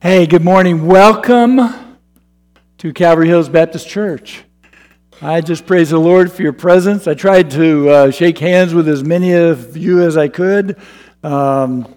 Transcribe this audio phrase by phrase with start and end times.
[0.00, 0.86] Hey, good morning.
[0.86, 1.58] Welcome
[2.76, 4.44] to Calvary Hills Baptist Church.
[5.20, 7.08] I just praise the Lord for your presence.
[7.08, 10.78] I tried to uh, shake hands with as many of you as I could.
[11.24, 11.92] Um,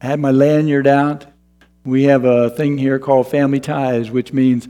[0.00, 1.26] I had my lanyard out.
[1.84, 4.66] We have a thing here called Family Ties, which means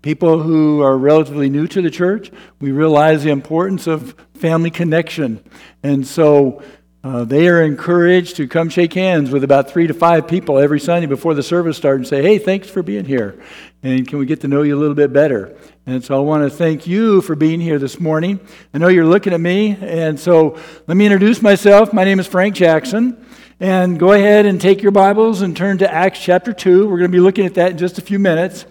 [0.00, 2.30] people who are relatively new to the church,
[2.60, 5.44] we realize the importance of family connection.
[5.82, 6.62] And so
[7.06, 10.80] uh, they are encouraged to come shake hands with about three to five people every
[10.80, 13.40] Sunday before the service starts and say, hey, thanks for being here.
[13.84, 15.56] And can we get to know you a little bit better?
[15.86, 18.40] And so I want to thank you for being here this morning.
[18.74, 20.58] I know you're looking at me, and so
[20.88, 21.92] let me introduce myself.
[21.92, 23.24] My name is Frank Jackson.
[23.60, 26.88] And go ahead and take your Bibles and turn to Acts chapter 2.
[26.88, 28.66] We're going to be looking at that in just a few minutes.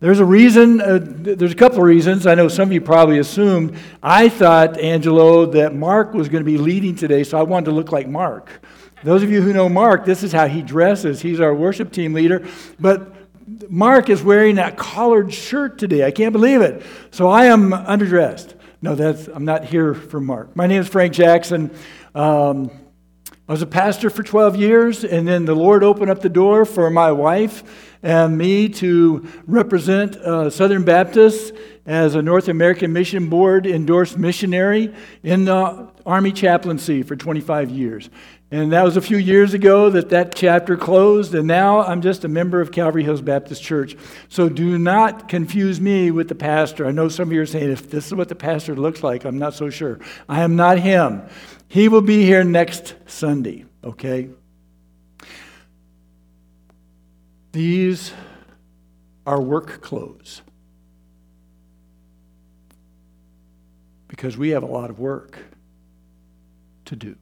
[0.00, 2.26] There's a reason, uh, there's a couple of reasons.
[2.26, 3.76] I know some of you probably assumed.
[4.02, 7.72] I thought, Angelo, that Mark was going to be leading today, so I wanted to
[7.72, 8.62] look like Mark.
[9.04, 11.20] Those of you who know Mark, this is how he dresses.
[11.20, 12.46] He's our worship team leader.
[12.78, 13.14] But
[13.70, 16.06] Mark is wearing that collared shirt today.
[16.06, 16.82] I can't believe it.
[17.10, 18.54] So I am underdressed.
[18.80, 20.56] No, that's, I'm not here for Mark.
[20.56, 21.70] My name is Frank Jackson.
[22.14, 22.70] Um,
[23.46, 26.64] I was a pastor for 12 years, and then the Lord opened up the door
[26.64, 31.52] for my wife and me to represent uh, Southern Baptists
[31.86, 38.08] as a North American Mission Board endorsed missionary in the Army chaplaincy for 25 years.
[38.52, 42.24] And that was a few years ago that that chapter closed, and now I'm just
[42.24, 43.96] a member of Calvary Hills Baptist Church.
[44.28, 46.84] So do not confuse me with the pastor.
[46.86, 49.24] I know some of you are saying, if this is what the pastor looks like,
[49.24, 50.00] I'm not so sure.
[50.28, 51.22] I am not him.
[51.68, 54.30] He will be here next Sunday, okay?
[57.52, 58.12] These
[59.26, 60.42] are work clothes
[64.08, 65.38] because we have a lot of work
[66.86, 67.16] to do.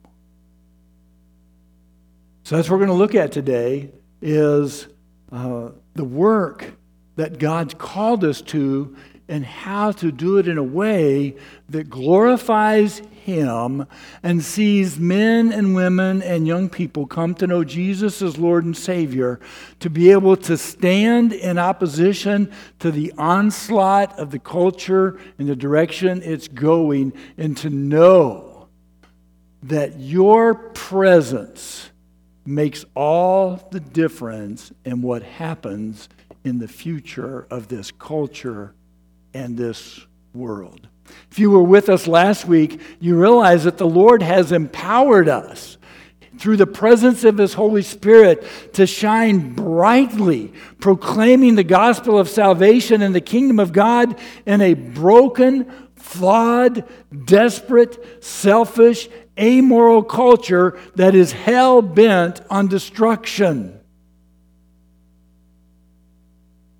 [2.43, 3.91] So that's what we're going to look at today
[4.21, 4.87] is
[5.31, 6.73] uh, the work
[7.15, 8.95] that God's called us to
[9.27, 11.35] and how to do it in a way
[11.69, 13.85] that glorifies Him
[14.23, 18.75] and sees men and women and young people come to know Jesus as Lord and
[18.75, 19.39] Savior,
[19.79, 25.55] to be able to stand in opposition to the onslaught of the culture and the
[25.55, 28.67] direction it's going, and to know
[29.63, 31.91] that your presence
[32.45, 36.09] makes all the difference in what happens
[36.43, 38.73] in the future of this culture
[39.33, 40.87] and this world.
[41.31, 45.77] If you were with us last week, you realize that the Lord has empowered us
[46.39, 53.01] through the presence of His Holy Spirit to shine brightly, proclaiming the gospel of salvation
[53.01, 56.85] and the kingdom of God in a broken, flawed,
[57.25, 63.79] desperate, selfish, amoral culture that is hell bent on destruction.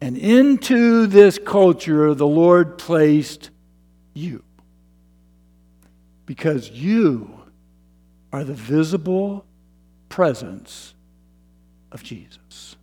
[0.01, 3.49] And into this culture, the Lord placed
[4.19, 4.43] you.
[6.25, 7.41] Because you
[8.31, 9.45] are the visible
[10.09, 10.93] presence
[11.91, 12.75] of Jesus.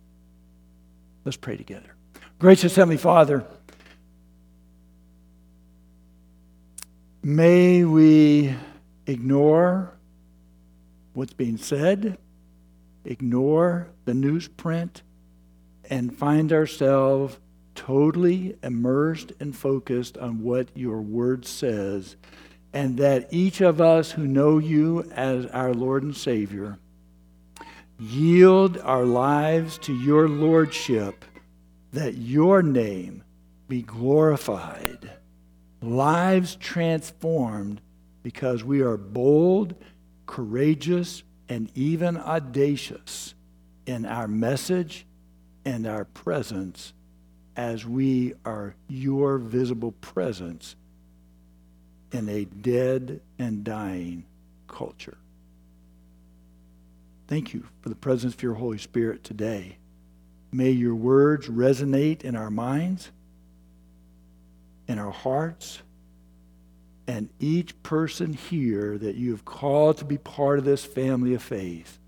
[1.23, 1.95] Let's pray together.
[2.39, 3.45] Gracious Heavenly Father,
[7.23, 8.53] may we
[9.05, 9.93] ignore
[11.13, 12.17] what's being said,
[13.05, 15.01] ignore the newsprint,
[15.89, 17.39] and find ourselves
[17.77, 22.17] totally immersed and focused on what your word says,
[22.73, 26.79] and that each of us who know you as our Lord and Savior
[27.99, 31.23] yield our lives to your lordship,
[31.93, 33.23] that your name
[33.69, 35.11] be glorified,
[35.81, 37.79] lives transformed
[38.23, 39.75] because we are bold,
[40.25, 43.35] courageous, and even audacious
[43.85, 45.05] in our message
[45.63, 46.93] and our presence
[47.57, 50.75] as we are your visible presence
[52.11, 54.23] in a dead and dying
[54.67, 55.17] culture.
[57.27, 59.77] Thank you for the presence of your Holy Spirit today.
[60.51, 63.11] May your words resonate in our minds,
[64.87, 65.81] in our hearts,
[67.07, 71.41] and each person here that you have called to be part of this family of
[71.41, 71.99] faith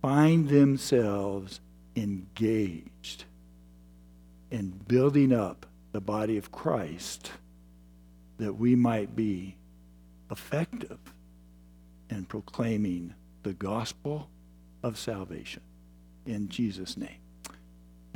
[0.00, 1.60] find themselves
[1.96, 2.95] engaged
[4.50, 7.32] in building up the body of Christ
[8.38, 9.56] that we might be
[10.30, 10.98] effective
[12.10, 14.28] in proclaiming the gospel
[14.82, 15.62] of salvation.
[16.26, 17.20] In Jesus' name.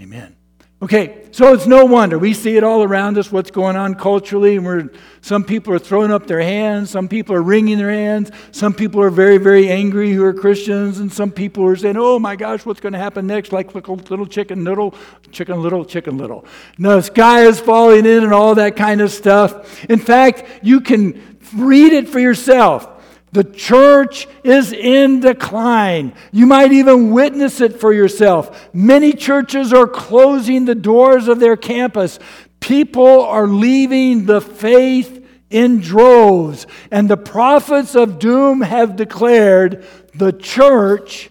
[0.01, 0.37] Amen.
[0.83, 2.19] Okay, so it's no wonder.
[2.19, 4.89] We see it all around us, what's going on culturally, and we're,
[5.21, 9.03] some people are throwing up their hands, some people are wringing their hands, some people
[9.03, 12.65] are very, very angry who are Christians, and some people are saying, oh my gosh,
[12.65, 13.53] what's going to happen next?
[13.53, 14.95] Like little, chicken little,
[15.31, 16.47] chicken little, chicken little.
[16.79, 19.85] No, the sky is falling in and all that kind of stuff.
[19.85, 23.00] In fact, you can read it for yourself.
[23.33, 26.15] The church is in decline.
[26.33, 28.69] You might even witness it for yourself.
[28.75, 32.19] Many churches are closing the doors of their campus.
[32.59, 36.67] People are leaving the faith in droves.
[36.91, 41.31] And the prophets of doom have declared the church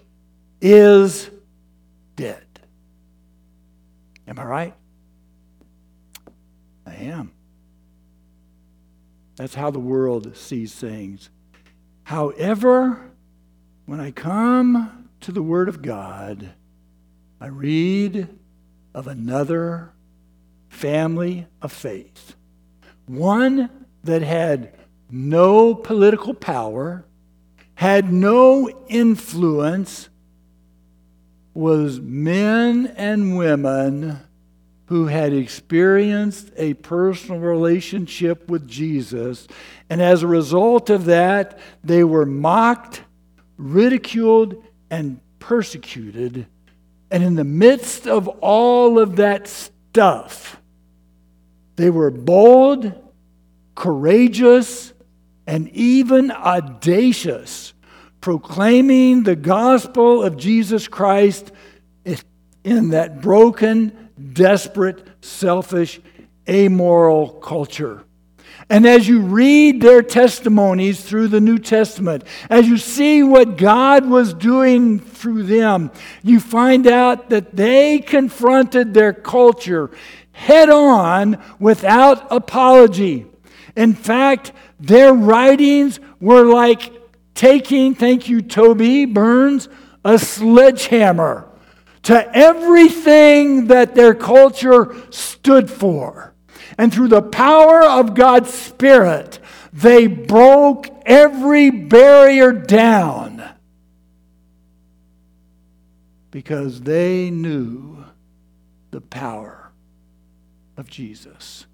[0.60, 1.30] is
[2.16, 2.44] dead.
[4.26, 4.74] Am I right?
[6.86, 7.32] I am.
[9.36, 11.30] That's how the world sees things.
[12.10, 13.12] However,
[13.86, 16.54] when I come to the Word of God,
[17.40, 18.28] I read
[18.92, 19.92] of another
[20.68, 22.34] family of faith.
[23.06, 23.70] One
[24.02, 24.74] that had
[25.08, 27.04] no political power,
[27.76, 30.08] had no influence,
[31.54, 34.18] was men and women
[34.90, 39.46] who had experienced a personal relationship with Jesus.
[39.88, 43.04] And as a result of that, they were mocked,
[43.56, 46.44] ridiculed, and persecuted.
[47.08, 50.60] And in the midst of all of that stuff,
[51.76, 52.92] they were bold,
[53.76, 54.92] courageous,
[55.46, 57.74] and even audacious,
[58.20, 61.52] proclaiming the gospel of Jesus Christ
[62.64, 66.00] in that broken, desperate, selfish,
[66.48, 68.04] amoral culture.
[68.68, 74.08] And as you read their testimonies through the New Testament, as you see what God
[74.08, 75.90] was doing through them,
[76.22, 79.90] you find out that they confronted their culture
[80.30, 83.26] head on without apology.
[83.76, 86.92] In fact, their writings were like
[87.34, 89.68] taking, thank you, Toby Burns,
[90.04, 91.49] a sledgehammer
[92.02, 96.34] to everything that their culture stood for.
[96.78, 99.38] And through the power of God's Spirit,
[99.72, 103.44] they broke every barrier down
[106.30, 108.04] because they knew
[108.90, 109.70] the power
[110.76, 111.66] of Jesus.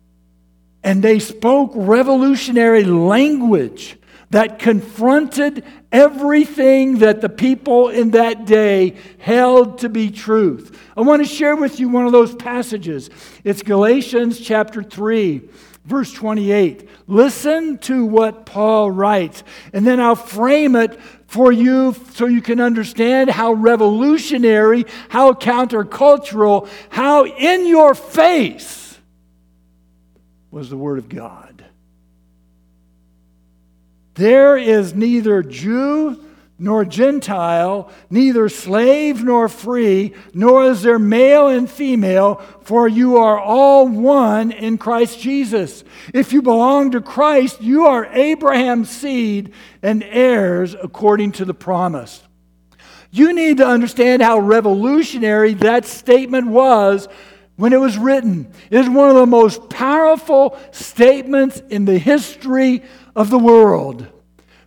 [0.83, 3.99] And they spoke revolutionary language
[4.31, 10.79] that confronted everything that the people in that day held to be truth.
[10.97, 13.09] I want to share with you one of those passages.
[13.45, 15.43] It's Galatians chapter 3,
[15.85, 16.89] verse 28.
[17.07, 22.61] Listen to what Paul writes, and then I'll frame it for you so you can
[22.61, 28.99] understand how revolutionary, how countercultural, how in your face
[30.51, 31.46] was the Word of God.
[34.17, 36.23] There is neither Jew
[36.59, 43.39] nor Gentile, neither slave nor free, nor is there male and female, for you are
[43.39, 45.85] all one in Christ Jesus.
[46.15, 49.53] If you belong to Christ, you are Abraham's seed
[49.83, 52.23] and heirs according to the promise.
[53.11, 57.07] You need to understand how revolutionary that statement was
[57.57, 58.51] when it was written.
[58.71, 62.83] It is one of the most powerful statements in the history
[63.15, 64.07] of the world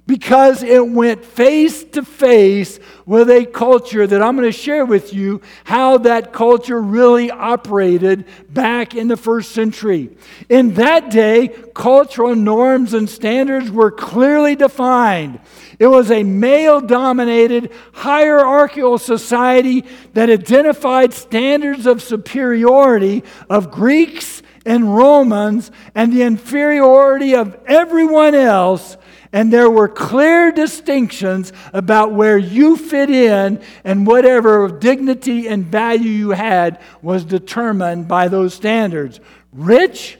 [0.09, 5.13] because it went face to face with a culture that I'm going to share with
[5.13, 10.09] you how that culture really operated back in the first century.
[10.49, 15.41] In that day, cultural norms and standards were clearly defined.
[15.77, 24.95] It was a male dominated hierarchical society that identified standards of superiority of Greeks and
[24.95, 28.97] Romans and the inferiority of everyone else
[29.31, 36.09] and there were clear distinctions about where you fit in, and whatever dignity and value
[36.09, 39.19] you had was determined by those standards
[39.51, 40.17] rich,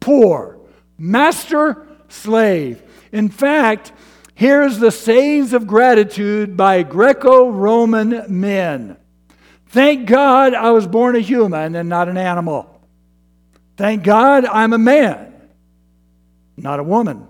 [0.00, 0.58] poor,
[0.98, 2.82] master, slave.
[3.12, 3.92] In fact,
[4.34, 8.96] here's the sayings of gratitude by Greco Roman men
[9.68, 12.80] Thank God I was born a human and not an animal.
[13.76, 15.34] Thank God I'm a man,
[16.56, 17.28] not a woman.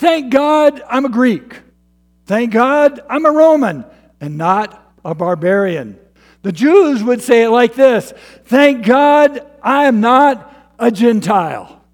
[0.00, 1.60] Thank God I'm a Greek.
[2.24, 3.84] Thank God I'm a Roman
[4.18, 5.98] and not a barbarian.
[6.40, 8.14] The Jews would say it like this
[8.46, 11.84] Thank God I am not a Gentile.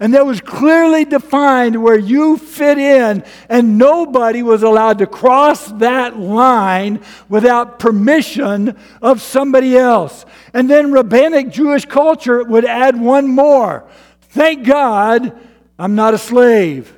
[0.00, 5.68] And that was clearly defined where you fit in, and nobody was allowed to cross
[5.74, 10.26] that line without permission of somebody else.
[10.52, 13.88] And then rabbinic Jewish culture would add one more.
[14.30, 15.38] Thank God
[15.78, 16.92] I'm not a slave.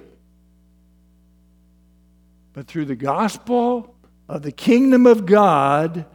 [2.54, 3.94] But through the gospel
[4.28, 6.06] of the kingdom of God,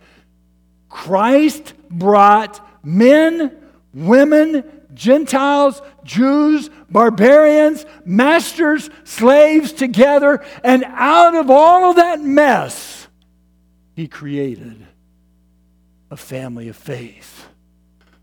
[0.87, 3.55] Christ brought men,
[3.93, 13.07] women, Gentiles, Jews, barbarians, masters, slaves together, and out of all of that mess,
[13.95, 14.87] he created
[16.09, 17.49] a family of faith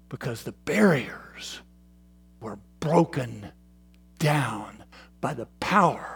[0.09, 1.61] because the barriers
[2.41, 3.53] were broken
[4.19, 4.83] down
[5.21, 6.16] by the power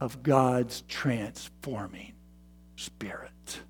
[0.00, 2.12] of God's transforming
[2.76, 3.60] spirit.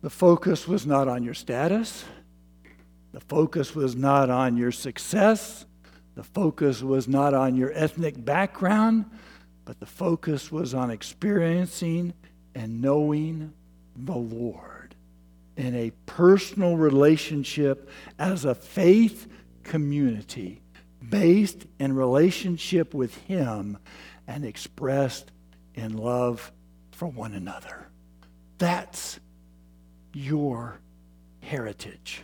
[0.00, 2.04] The focus was not on your status.
[3.12, 5.66] The focus was not on your success.
[6.14, 9.06] The focus was not on your ethnic background,
[9.64, 12.14] but the focus was on experiencing
[12.54, 13.52] and knowing
[13.96, 14.94] the Lord
[15.56, 19.26] in a personal relationship as a faith
[19.64, 20.62] community
[21.08, 23.78] based in relationship with Him
[24.26, 25.30] and expressed
[25.74, 26.52] in love
[26.92, 27.88] for one another.
[28.58, 29.20] That's
[30.12, 30.80] your
[31.40, 32.22] heritage.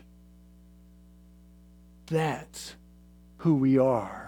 [2.07, 2.75] That's
[3.39, 4.24] who we are.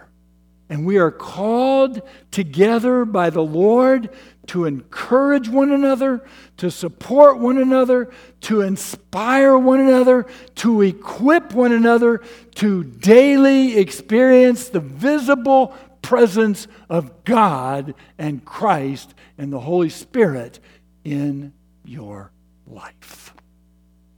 [0.69, 4.09] And we are called together by the Lord
[4.47, 11.71] to encourage one another, to support one another, to inspire one another, to equip one
[11.71, 12.21] another
[12.55, 20.59] to daily experience the visible presence of God and Christ and the Holy Spirit
[21.03, 21.53] in
[21.85, 22.31] your
[22.65, 23.33] life.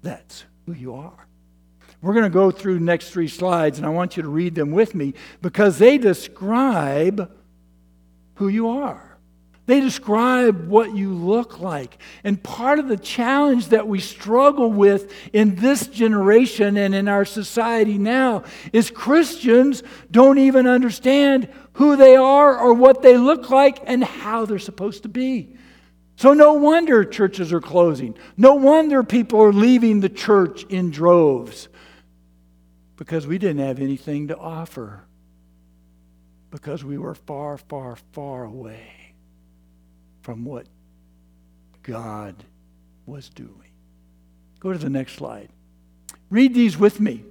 [0.01, 1.28] That's who you are.
[2.01, 4.71] We're going to go through next three slides, and I want you to read them
[4.71, 7.31] with me because they describe
[8.35, 9.09] who you are.
[9.65, 11.99] They describe what you look like.
[12.23, 17.23] And part of the challenge that we struggle with in this generation and in our
[17.23, 23.79] society now is Christians don't even understand who they are or what they look like
[23.85, 25.55] and how they're supposed to be.
[26.15, 28.17] So, no wonder churches are closing.
[28.35, 31.68] No wonder people are leaving the church in droves
[32.99, 35.05] because we didn't have anything to offer,
[36.51, 39.13] because we were far, far, far away
[40.21, 40.67] from what
[41.81, 42.35] God
[43.05, 43.71] was doing.
[44.59, 45.47] Go to the next slide.
[46.29, 47.23] Read these with me.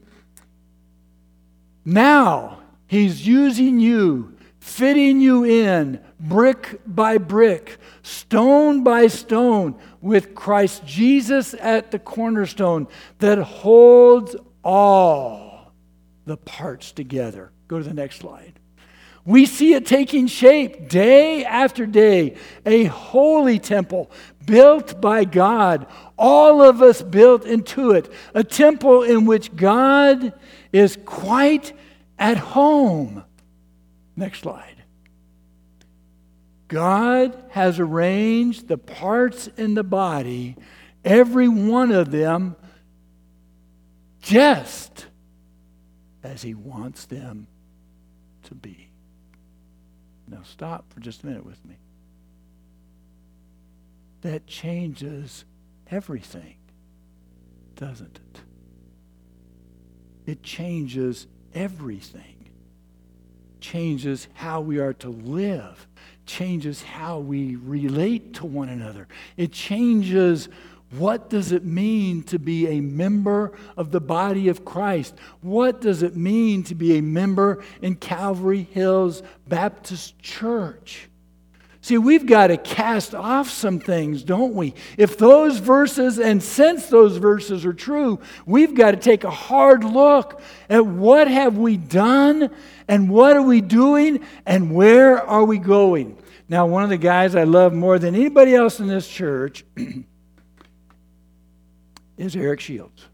[1.84, 10.86] Now, He's using you fitting you in brick by brick, stone by stone, with Christ
[10.86, 14.34] Jesus at the cornerstone that holds
[14.64, 15.47] all
[16.28, 17.50] the parts together.
[17.66, 18.60] Go to the next slide.
[19.24, 24.10] We see it taking shape day after day, a holy temple
[24.46, 25.86] built by God,
[26.18, 30.32] all of us built into it, a temple in which God
[30.72, 31.74] is quite
[32.18, 33.22] at home.
[34.16, 34.82] Next slide.
[36.68, 40.56] God has arranged the parts in the body,
[41.04, 42.56] every one of them,
[44.22, 45.06] just
[46.22, 47.46] as He wants them
[48.44, 48.90] to be.
[50.26, 51.76] Now, stop for just a minute with me.
[54.22, 55.44] That changes
[55.90, 56.56] everything,
[57.76, 58.40] doesn't it?
[60.26, 62.38] It changes everything
[63.60, 65.86] changes how we are to live,
[66.26, 69.08] changes how we relate to one another.
[69.36, 70.48] It changes
[70.90, 75.14] what does it mean to be a member of the body of Christ?
[75.42, 81.08] What does it mean to be a member in Calvary Hills Baptist Church?
[81.82, 84.74] See, we've got to cast off some things, don't we?
[84.96, 89.84] If those verses, and since those verses are true, we've got to take a hard
[89.84, 92.50] look at what have we done
[92.88, 96.18] and what are we doing and where are we going.
[96.48, 99.64] Now, one of the guys I love more than anybody else in this church
[102.18, 103.06] is Eric Shields.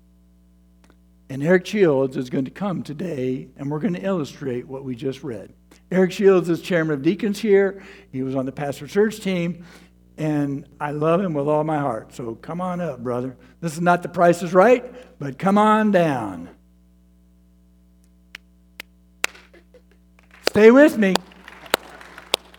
[1.31, 4.95] And Eric Shields is going to come today, and we're going to illustrate what we
[4.95, 5.53] just read.
[5.91, 7.83] Eric Shields is chairman of deacons here.
[8.11, 9.65] He was on the pastor search team,
[10.17, 12.15] and I love him with all my heart.
[12.15, 13.37] So come on up, brother.
[13.61, 14.85] This is not the price is right,
[15.19, 16.51] but come on down.
[20.49, 21.15] Stay with me.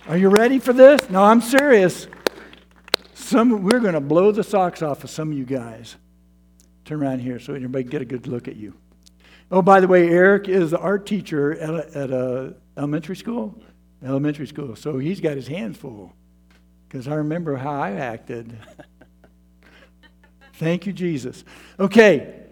[0.07, 1.09] Are you ready for this?
[1.09, 2.07] No, I'm serious.
[3.13, 5.95] Some, we're going to blow the socks off of some of you guys.
[6.85, 8.75] Turn around here so everybody can get a good look at you.
[9.51, 13.59] Oh, by the way, Eric is the art teacher at a, at a elementary school.
[14.03, 14.75] Elementary school.
[14.75, 16.13] So he's got his hands full.
[16.87, 18.57] Because I remember how I acted.
[20.53, 21.43] Thank you, Jesus.
[21.79, 22.43] Okay.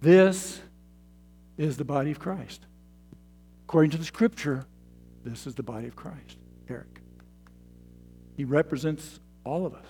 [0.00, 0.60] This
[1.56, 2.66] is the body of Christ.
[3.66, 4.66] According to the scripture,
[5.24, 6.38] this is the body of Christ.
[6.68, 7.00] Eric.
[8.36, 9.86] He represents all of us.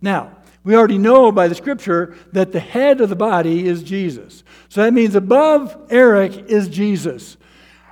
[0.00, 0.32] Now,
[0.64, 4.44] we already know by the scripture that the head of the body is Jesus.
[4.68, 7.36] So that means above Eric is Jesus.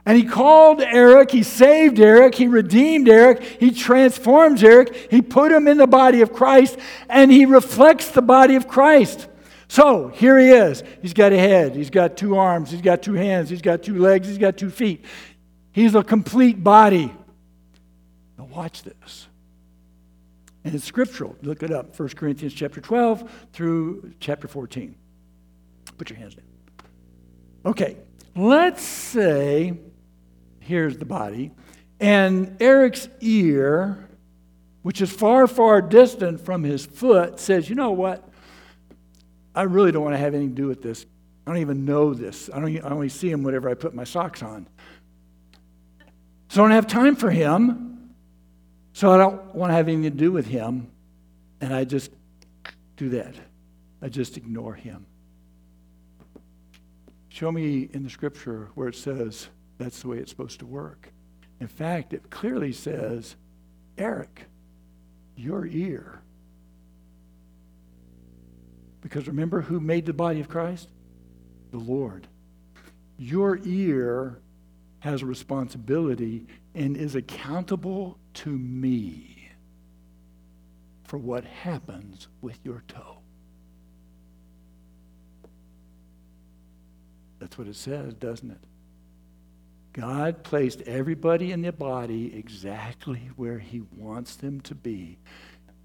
[0.05, 5.51] And he called Eric, he saved Eric, he redeemed Eric, he transforms Eric, he put
[5.51, 9.27] him in the body of Christ, and he reflects the body of Christ.
[9.67, 10.85] So here he is.
[11.03, 13.99] He's got a head, he's got two arms, he's got two hands, he's got two
[13.99, 15.05] legs, he's got two feet.
[15.73, 17.13] He's a complete body.
[18.39, 19.27] Now watch this.
[20.67, 21.37] And it's scriptural.
[21.43, 21.97] Look it up.
[21.97, 24.97] 1 Corinthians chapter 12 through chapter 14.
[25.97, 26.45] Put your hands down.
[27.65, 27.97] Okay,
[28.35, 29.79] let's say
[30.59, 31.53] here's the body,
[32.01, 34.09] and Eric's ear,
[34.83, 38.29] which is far, far distant from his foot, says, You know what?
[39.55, 41.07] I really don't want to have anything to do with this.
[41.47, 42.51] I don't even know this.
[42.53, 44.67] I, don't, I only see him whenever I put my socks on.
[46.49, 47.96] So I don't have time for him.
[48.97, 50.91] So I don't want to have anything to do with him,
[51.61, 52.11] and I just
[52.97, 53.35] do that.
[54.01, 55.05] I just ignore him.
[57.29, 61.13] Show me in the scripture where it says that's the way it's supposed to work.
[61.61, 63.37] In fact, it clearly says,
[63.99, 64.47] Eric,
[65.37, 66.23] your ear.
[69.03, 70.89] Because remember who made the body of Christ?
[71.71, 72.29] The Lord.
[73.19, 74.41] Your ear
[75.01, 79.49] has a responsibility and is accountable to me
[81.05, 83.19] for what happens with your toe.
[87.39, 88.61] That's what it says, doesn't it?
[89.93, 95.19] God placed everybody in the body exactly where He wants them to be.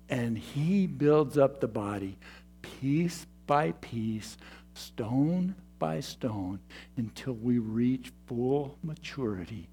[0.10, 2.17] And He builds up the body
[2.62, 4.38] piece by piece,
[4.74, 6.60] stone by stone,
[6.98, 9.70] until we reach full maturity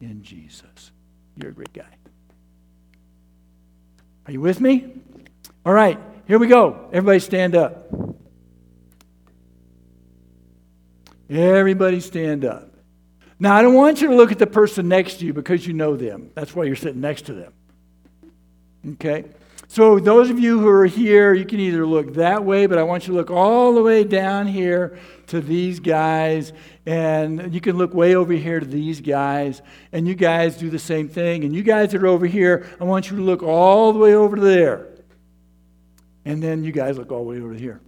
[0.00, 0.92] in Jesus.
[1.36, 2.01] You're a great guy.
[4.26, 4.92] Are you with me?
[5.64, 6.88] All right, here we go.
[6.92, 7.88] Everybody stand up.
[11.28, 12.68] Everybody stand up.
[13.38, 15.72] Now, I don't want you to look at the person next to you because you
[15.72, 16.30] know them.
[16.34, 17.52] That's why you're sitting next to them.
[18.92, 19.24] Okay?
[19.72, 22.82] So, those of you who are here, you can either look that way, but I
[22.82, 26.52] want you to look all the way down here to these guys,
[26.84, 30.78] and you can look way over here to these guys, and you guys do the
[30.78, 31.44] same thing.
[31.44, 34.12] And you guys that are over here, I want you to look all the way
[34.12, 34.88] over there.
[36.26, 37.80] And then you guys look all the way over here.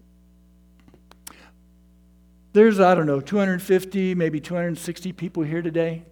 [2.55, 6.07] There's, I don't know, 250, maybe 260 people here today.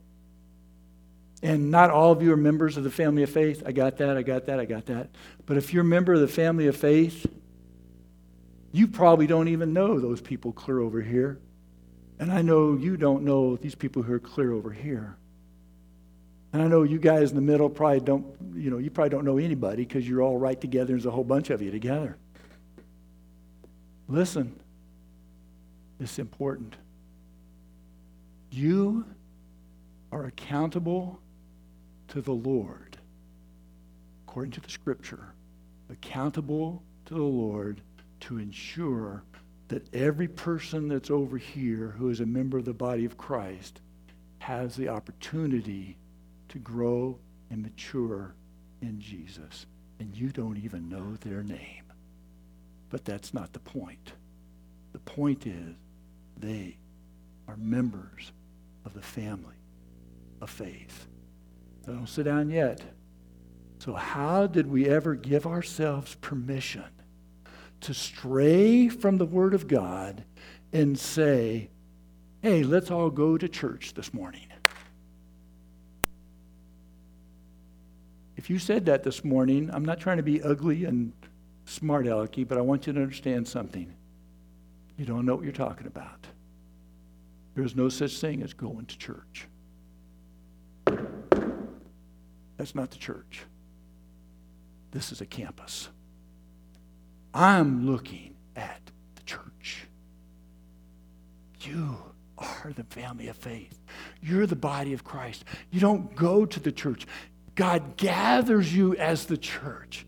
[1.43, 3.63] And not all of you are members of the family of faith.
[3.67, 5.11] I got that, I got that, I got that.
[5.45, 7.27] But if you're a member of the family of faith,
[8.71, 11.41] you probably don't even know those people clear over here.
[12.21, 15.17] And I know you don't know these people who are clear over here.
[16.53, 19.25] And I know you guys in the middle probably don't, you know, you probably don't
[19.25, 20.89] know anybody because you're all right together.
[20.89, 22.17] There's a whole bunch of you together.
[24.07, 24.55] Listen,
[25.99, 26.77] it's important.
[28.51, 29.07] You
[30.13, 31.19] are accountable
[32.13, 32.99] to the Lord,
[34.27, 35.33] according to the scripture,
[35.89, 37.81] accountable to the Lord
[38.21, 39.25] to ensure
[39.69, 43.81] that every person that's over here who is a member of the body of Christ
[44.41, 45.97] has the opportunity
[46.51, 48.35] to grow and mature
[48.83, 49.65] in Jesus.
[49.99, 51.85] And you don't even know their name.
[52.91, 54.13] But that's not the point.
[54.93, 55.77] The point is
[56.37, 56.77] they
[57.49, 58.33] are members
[58.85, 59.57] of the family
[60.43, 61.07] of faith.
[61.87, 62.81] Don't sit down yet.
[63.79, 66.85] So, how did we ever give ourselves permission
[67.81, 70.25] to stray from the Word of God
[70.73, 71.71] and say,
[72.43, 74.47] hey, let's all go to church this morning?
[78.37, 81.13] If you said that this morning, I'm not trying to be ugly and
[81.65, 83.93] smart alecky, but I want you to understand something.
[84.97, 86.27] You don't know what you're talking about.
[87.55, 89.47] There's no such thing as going to church.
[92.63, 93.43] That's not the church.
[94.93, 95.89] This is a campus.
[97.35, 98.81] I'm looking at
[99.17, 99.89] the church.
[101.63, 101.97] You
[102.39, 103.81] are the family of faith.
[104.23, 105.45] You're the body of Christ.
[105.73, 107.05] You don't go to the church.
[107.57, 110.07] God gathers you as the church.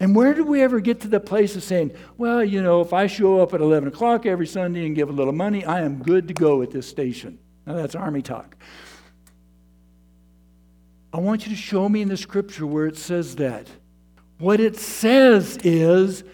[0.00, 2.92] And where do we ever get to the place of saying, well, you know, if
[2.92, 6.02] I show up at 11 o'clock every Sunday and give a little money, I am
[6.02, 7.38] good to go at this station?
[7.64, 8.56] Now, that's Army talk.
[11.14, 13.68] I want you to show me in the scripture where it says that.
[14.38, 16.24] What it says is,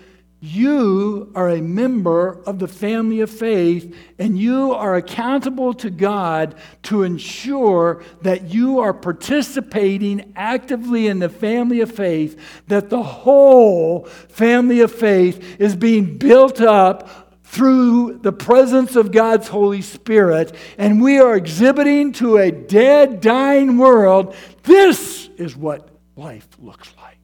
[0.41, 6.55] you are a member of the family of faith, and you are accountable to God
[6.85, 14.07] to ensure that you are participating actively in the family of faith, that the whole
[14.07, 21.03] family of faith is being built up through the presence of God's Holy Spirit, and
[21.03, 27.19] we are exhibiting to a dead, dying world this is what life looks like.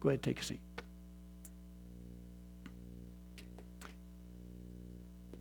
[0.00, 0.60] Go ahead, take a seat.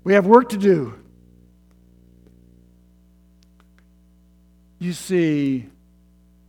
[0.03, 0.95] We have work to do.
[4.79, 5.67] You see,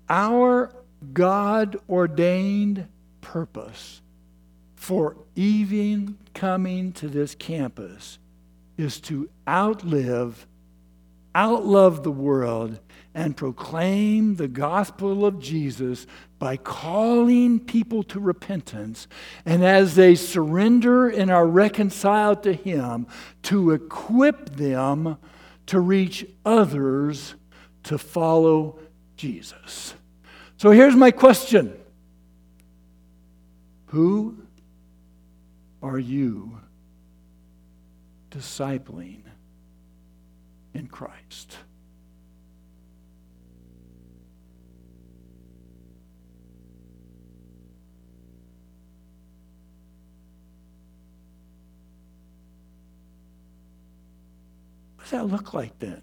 [0.08, 0.74] our
[1.12, 2.88] God ordained
[3.20, 4.00] purpose
[4.74, 8.18] for even coming to this campus
[8.76, 10.46] is to outlive,
[11.34, 12.80] outlove the world,
[13.14, 16.06] and proclaim the gospel of Jesus
[16.38, 19.06] by calling people to repentance.
[19.44, 23.06] And as they surrender and are reconciled to Him,
[23.44, 25.18] to equip them
[25.66, 27.34] to reach others
[27.84, 28.78] to follow
[29.16, 29.94] Jesus.
[30.56, 31.76] So here's my question
[33.86, 34.38] Who
[35.82, 36.58] are you
[38.30, 39.22] discipling
[40.72, 41.56] in Christ?
[55.12, 56.02] That look like then?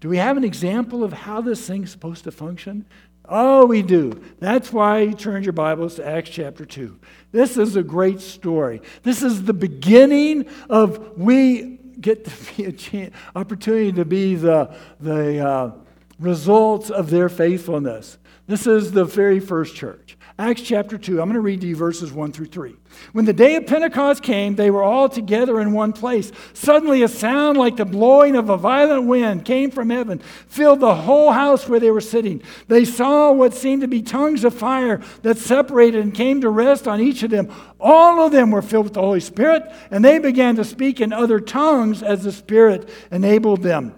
[0.00, 2.86] Do we have an example of how this thing's supposed to function?
[3.28, 4.20] Oh, we do.
[4.38, 6.98] That's why you turn your Bibles to Acts chapter 2.
[7.32, 8.82] This is a great story.
[9.02, 14.74] This is the beginning of we get to be a chance, opportunity to be the,
[15.00, 15.72] the uh,
[16.18, 18.18] results of their faithfulness.
[18.46, 20.16] This is the very first church.
[20.40, 21.20] Acts chapter 2.
[21.20, 22.74] I'm going to read to you verses 1 through 3.
[23.12, 26.32] When the day of Pentecost came, they were all together in one place.
[26.54, 30.94] Suddenly, a sound like the blowing of a violent wind came from heaven, filled the
[30.94, 32.42] whole house where they were sitting.
[32.68, 36.88] They saw what seemed to be tongues of fire that separated and came to rest
[36.88, 37.52] on each of them.
[37.78, 41.12] All of them were filled with the Holy Spirit, and they began to speak in
[41.12, 43.94] other tongues as the Spirit enabled them.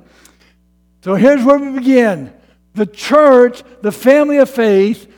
[1.05, 2.33] So here's where we begin.
[2.74, 5.12] The church, the family of faith,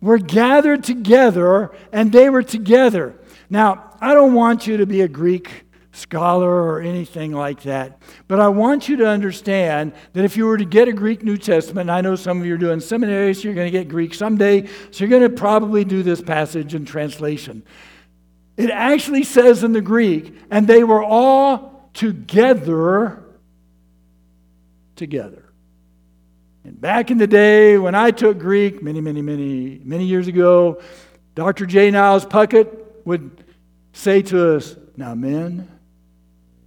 [0.00, 3.14] were gathered together and they were together.
[3.48, 8.40] Now, I don't want you to be a Greek scholar or anything like that, but
[8.40, 11.90] I want you to understand that if you were to get a Greek New Testament,
[11.90, 14.66] I know some of you are doing seminaries, so you're going to get Greek someday,
[14.66, 17.62] so you're going to probably do this passage in translation.
[18.56, 23.24] It actually says in the Greek, and they were all together,
[24.96, 25.49] together.
[26.64, 30.80] And back in the day when I took Greek, many, many, many, many years ago,
[31.34, 31.66] Dr.
[31.66, 31.90] J.
[31.90, 32.68] Niles Puckett
[33.04, 33.44] would
[33.92, 35.68] say to us, Now, men,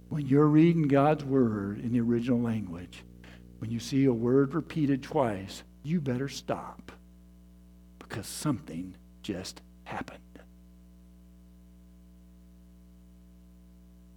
[0.08, 3.04] when you're reading God's word in the original language,
[3.58, 6.92] when you see a word repeated twice, you better stop
[7.98, 10.18] because something just happened.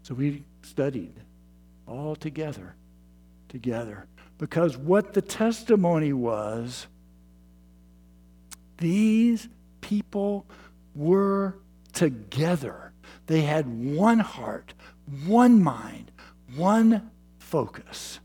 [0.03, 1.13] So we studied
[1.87, 2.75] all together,
[3.49, 4.07] together.
[4.37, 6.87] Because what the testimony was,
[8.77, 9.47] these
[9.81, 10.45] people
[10.95, 11.57] were
[11.93, 12.91] together.
[13.25, 14.73] They had one heart,
[15.25, 16.11] one mind,
[16.55, 18.19] one focus.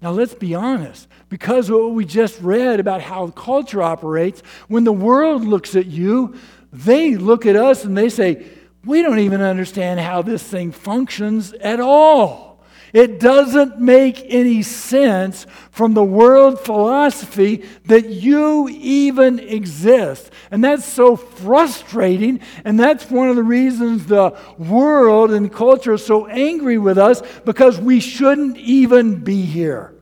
[0.00, 1.06] Now, let's be honest.
[1.28, 6.34] Because what we just read about how culture operates, when the world looks at you,
[6.72, 8.44] they look at us and they say,
[8.84, 12.51] We don't even understand how this thing functions at all.
[12.92, 20.30] It doesn't make any sense from the world philosophy that you even exist.
[20.50, 22.40] And that's so frustrating.
[22.64, 27.22] And that's one of the reasons the world and culture is so angry with us
[27.46, 29.94] because we shouldn't even be here.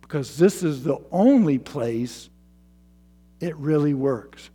[0.00, 2.30] Because this is the only place
[3.40, 4.50] it really works.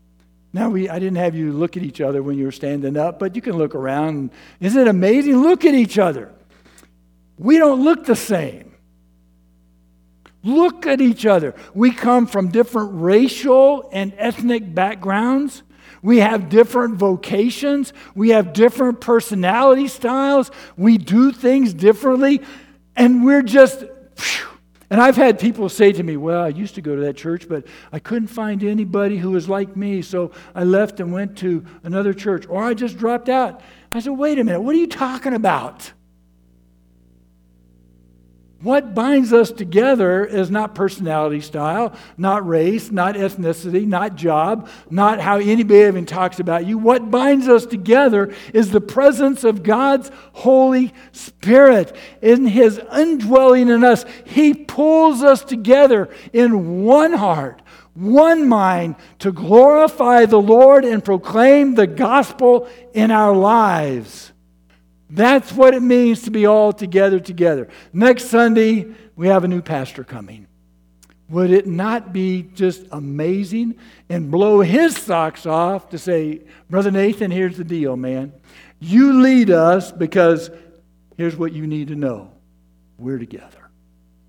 [0.54, 3.20] Now, we, I didn't have you look at each other when you were standing up,
[3.20, 4.32] but you can look around.
[4.60, 5.38] Isn't it amazing?
[5.38, 6.34] Look at each other.
[7.38, 8.72] We don't look the same.
[10.44, 11.56] Look at each other.
[11.74, 15.64] We come from different racial and ethnic backgrounds.
[16.02, 17.94] We have different vocations.
[18.16, 20.52] We have different personality styles.
[20.76, 22.42] We do things differently.
[22.96, 23.86] And we're just,
[24.92, 27.48] And I've had people say to me, Well, I used to go to that church,
[27.48, 31.66] but I couldn't find anybody who was like me, so I left and went to
[31.84, 33.62] another church, or I just dropped out.
[33.94, 35.94] I said, Wait a minute, what are you talking about?
[38.62, 45.20] What binds us together is not personality style, not race, not ethnicity, not job, not
[45.20, 46.78] how anybody even talks about you.
[46.78, 53.84] What binds us together is the presence of God's Holy Spirit in His indwelling in
[53.84, 54.06] us.
[54.26, 57.64] He pulls us together in one heart,
[57.96, 64.32] one mind to glorify the Lord and proclaim the gospel in our lives.
[65.12, 67.68] That's what it means to be all together together.
[67.92, 70.48] Next Sunday, we have a new pastor coming.
[71.28, 73.76] Would it not be just amazing
[74.10, 78.34] and blow his socks off to say, Brother Nathan, here's the deal, man.
[78.80, 80.50] You lead us because
[81.18, 82.32] here's what you need to know
[82.98, 83.70] we're together.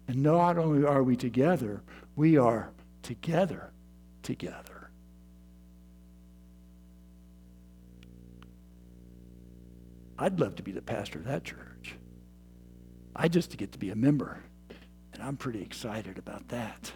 [0.09, 1.83] And not only are we together,
[2.17, 2.71] we are
[3.03, 3.71] together
[4.23, 4.72] together.
[10.23, 11.97] I'd love to be the pastor of that church.
[13.17, 14.39] I just get to be a member,
[15.13, 16.93] and I'm pretty excited about that.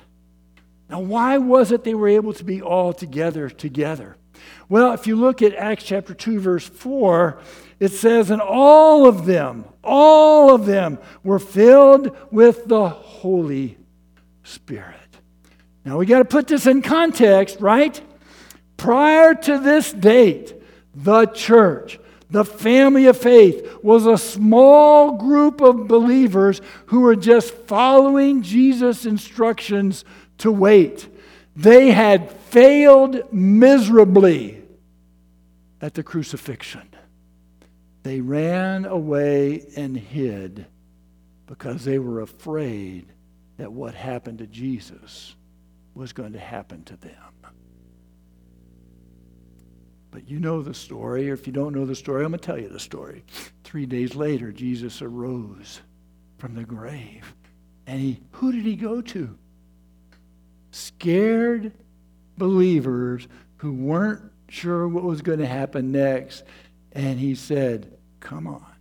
[0.89, 4.17] Now, why was it they were able to be all together together?
[4.69, 7.41] Well, if you look at Acts chapter 2, verse 4,
[7.81, 13.77] it says, And all of them, all of them were filled with the Holy
[14.45, 14.95] Spirit.
[15.85, 18.01] Now, we got to put this in context, right?
[18.77, 20.55] Prior to this date,
[20.95, 21.99] the church,
[22.31, 29.07] the family of faith was a small group of believers who were just following Jesus'
[29.07, 30.05] instructions
[30.39, 31.09] to wait.
[31.55, 34.63] They had failed miserably
[35.81, 36.89] at the crucifixion.
[38.03, 40.67] They ran away and hid
[41.47, 43.07] because they were afraid
[43.57, 45.35] that what happened to Jesus
[45.95, 47.13] was going to happen to them.
[50.17, 52.47] But you know the story, or if you don't know the story, I'm going to
[52.47, 53.23] tell you the story.
[53.65, 55.83] Three days later, Jesus arose
[56.39, 57.35] from the grave.
[57.87, 59.37] And he, who did he go to?
[60.71, 61.71] Scared
[62.39, 66.45] believers who weren't sure what was going to happen next.
[66.93, 68.75] And he said, Come on,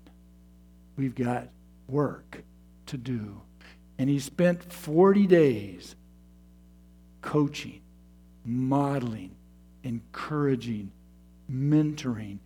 [0.96, 1.50] we've got
[1.90, 2.46] work
[2.86, 3.42] to do.
[3.98, 5.98] And he spent 40 days
[7.22, 7.82] coaching,
[8.46, 9.36] modeling,
[9.84, 10.94] encouraging,
[11.52, 12.40] mentoring,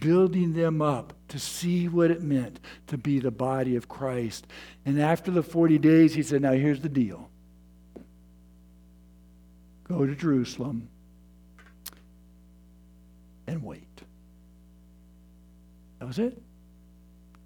[0.00, 4.46] building them up to see what it meant to be the body of Christ.
[4.84, 7.30] And after the 40 days, he said, Now here's the deal
[9.84, 10.88] go to Jerusalem
[13.46, 14.02] and wait.
[15.98, 16.40] That was it.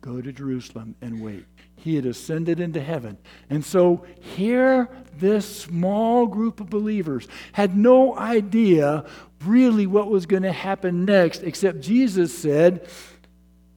[0.01, 1.45] Go to Jerusalem and wait.
[1.77, 3.19] He had ascended into heaven.
[3.51, 9.05] And so here, this small group of believers had no idea
[9.45, 12.89] really what was going to happen next, except Jesus said,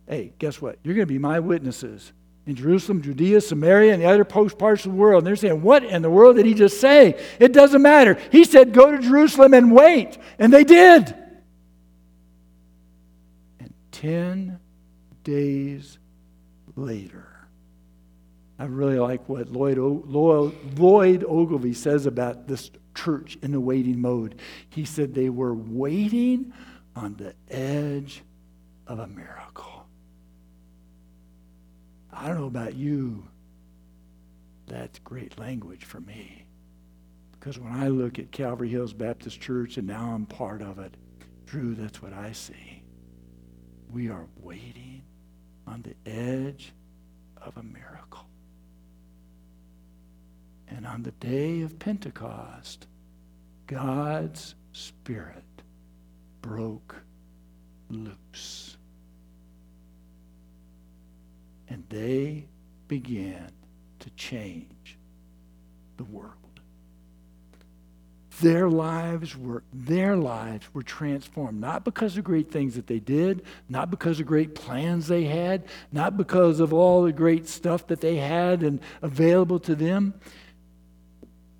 [0.07, 0.77] Hey, guess what?
[0.83, 2.11] You're going to be my witnesses
[2.45, 5.19] in Jerusalem, Judea, Samaria, and the other post parts of the world.
[5.19, 7.21] And they're saying, What in the world did he just say?
[7.39, 8.17] It doesn't matter.
[8.31, 10.17] He said, Go to Jerusalem and wait.
[10.39, 11.15] And they did.
[13.59, 14.59] And 10
[15.23, 15.97] days
[16.75, 17.27] later,
[18.57, 23.99] I really like what Lloyd, Lloyd, Lloyd Ogilvie says about this church in the waiting
[23.99, 24.39] mode.
[24.69, 26.53] He said they were waiting
[26.95, 28.23] on the edge
[28.87, 29.85] of a miracle.
[32.11, 33.27] I don't know about you.
[34.67, 36.45] That's great language for me.
[37.31, 40.95] Because when I look at Calvary Hills Baptist Church and now I'm part of it,
[41.45, 42.83] Drew, that's what I see.
[43.89, 45.03] We are waiting
[45.65, 46.73] on the edge
[47.37, 48.30] of a miracle.
[50.71, 52.87] And on the day of Pentecost,
[53.67, 55.43] God's Spirit
[56.41, 56.95] broke
[57.89, 58.77] loose.
[61.67, 62.47] And they
[62.87, 63.51] began
[63.99, 64.97] to change
[65.97, 66.35] the world.
[68.39, 73.43] Their lives were their lives were transformed not because of great things that they did,
[73.69, 78.01] not because of great plans they had, not because of all the great stuff that
[78.01, 80.15] they had and available to them.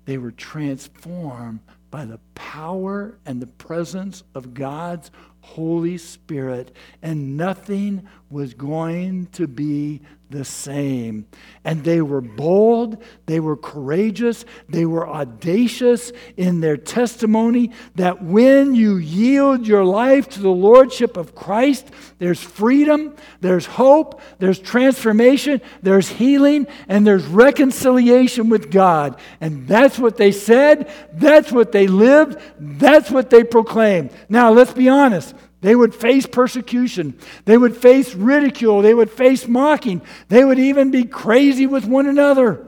[0.04, 1.60] They were transformed
[1.90, 5.10] by the power and the presence of God's
[5.40, 10.00] Holy Spirit, and nothing was going to be
[10.32, 11.26] the same.
[11.64, 18.74] And they were bold, they were courageous, they were audacious in their testimony that when
[18.74, 25.60] you yield your life to the Lordship of Christ, there's freedom, there's hope, there's transformation,
[25.82, 29.20] there's healing, and there's reconciliation with God.
[29.40, 34.10] And that's what they said, that's what they lived, that's what they proclaimed.
[34.28, 35.34] Now, let's be honest.
[35.62, 37.16] They would face persecution.
[37.44, 38.82] They would face ridicule.
[38.82, 40.02] They would face mocking.
[40.28, 42.66] They would even be crazy with one another.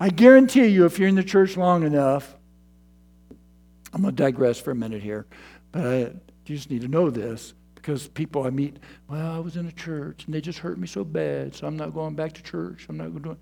[0.00, 2.34] I guarantee you, if you're in the church long enough,
[3.92, 5.26] I'm going to digress for a minute here,
[5.70, 6.12] but I,
[6.46, 10.24] just need to know this because people I meet, well, I was in a church
[10.24, 12.86] and they just hurt me so bad, so I'm not going back to church.
[12.88, 13.36] I'm not going to.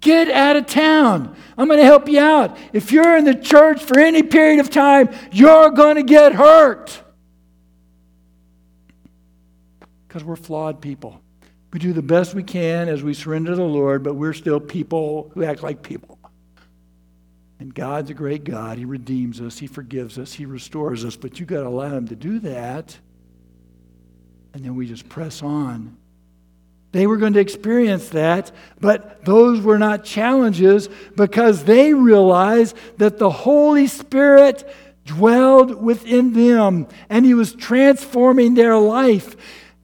[0.00, 1.36] Get out of town.
[1.58, 2.56] I'm going to help you out.
[2.72, 7.02] If you're in the church for any period of time, you're going to get hurt
[10.08, 11.20] because we're flawed people.
[11.70, 14.58] We do the best we can as we surrender to the Lord, but we're still
[14.58, 16.18] people who act like people.
[17.60, 18.78] And God's a great God.
[18.78, 22.08] He redeems us, He forgives us, He restores us, but you've got to allow Him
[22.08, 22.96] to do that.
[24.54, 25.96] And then we just press on.
[26.92, 33.18] They were going to experience that, but those were not challenges because they realized that
[33.18, 34.66] the Holy Spirit
[35.04, 39.36] dwelled within them and He was transforming their life.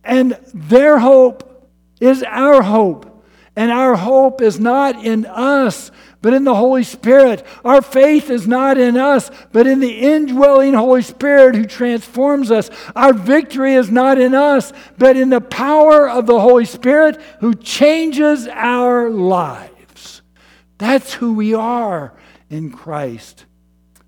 [0.04, 3.10] And their hope is our hope.
[3.56, 7.46] And our hope is not in us, but in the Holy Spirit.
[7.64, 12.68] Our faith is not in us, but in the indwelling Holy Spirit who transforms us.
[12.96, 17.54] Our victory is not in us, but in the power of the Holy Spirit who
[17.54, 20.22] changes our lives.
[20.78, 22.12] That's who we are
[22.50, 23.46] in Christ.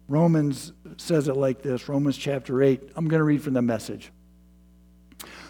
[0.08, 2.80] Romans says it like this Romans chapter 8.
[2.96, 4.10] I'm going to read from the message.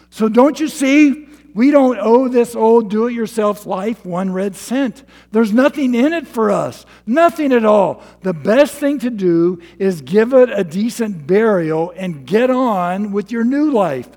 [0.09, 1.27] So don't you see?
[1.53, 5.03] We don't owe this old do it yourself life one red cent.
[5.31, 8.03] There's nothing in it for us, nothing at all.
[8.21, 13.31] The best thing to do is give it a decent burial and get on with
[13.31, 14.07] your new life.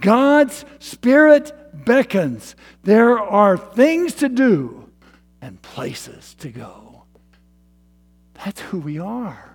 [0.00, 1.52] God's Spirit
[1.84, 2.56] beckons.
[2.82, 4.90] There are things to do
[5.40, 7.04] and places to go.
[8.34, 9.49] That's who we are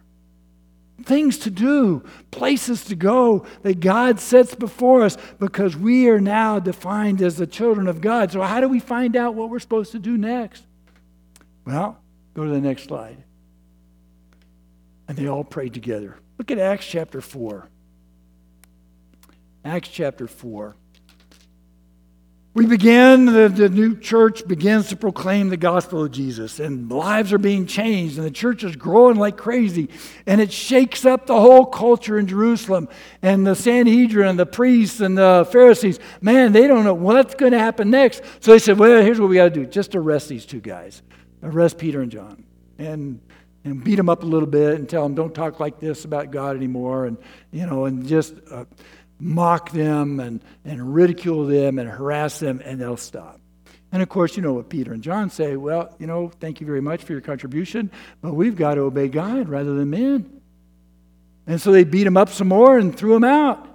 [1.04, 6.60] things to do, places to go that God sets before us because we are now
[6.60, 8.32] defined as the children of God.
[8.32, 10.64] So, how do we find out what we're supposed to do next?
[11.66, 11.98] Well,
[12.34, 13.24] go to the next slide.
[15.08, 16.18] And they all prayed together.
[16.38, 17.68] Look at Acts chapter 4.
[19.64, 20.76] Acts chapter 4.
[22.56, 27.34] We begin, the, the new church begins to proclaim the gospel of Jesus, and lives
[27.34, 29.90] are being changed, and the church is growing like crazy,
[30.26, 32.88] and it shakes up the whole culture in Jerusalem.
[33.22, 37.52] And the Sanhedrin, and the priests, and the Pharisees, man, they don't know what's going
[37.52, 38.24] to happen next.
[38.40, 41.02] So they said, well, here's what we got to do just arrest these two guys,
[41.44, 42.46] arrest Peter and John,
[42.80, 43.20] and
[43.66, 46.32] and beat them up a little bit and tell them don't talk like this about
[46.32, 47.18] God anymore, and
[47.52, 48.36] you know, and just.
[48.50, 48.64] Uh,
[49.20, 53.40] mock them and, and ridicule them and harass them, and they'll stop.
[53.92, 56.68] And of course, you know what Peter and John say well, you know, thank you
[56.68, 60.42] very much for your contribution, but we've got to obey God rather than men.
[61.48, 63.68] And so they beat him up some more and threw him out.